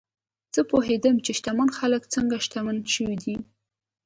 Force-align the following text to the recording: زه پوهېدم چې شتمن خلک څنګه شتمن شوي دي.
زه 0.53 0.61
پوهېدم 0.71 1.15
چې 1.25 1.31
شتمن 1.37 1.69
خلک 1.79 2.01
څنګه 2.13 2.35
شتمن 2.45 2.77
شوي 2.93 3.17
دي. 3.23 3.35